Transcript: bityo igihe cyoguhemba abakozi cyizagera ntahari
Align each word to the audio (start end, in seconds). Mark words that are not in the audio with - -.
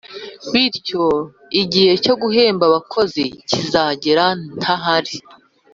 bityo 0.51 1.03
igihe 1.61 1.91
cyoguhemba 2.03 2.63
abakozi 2.69 3.23
cyizagera 3.47 4.25
ntahari 4.57 5.15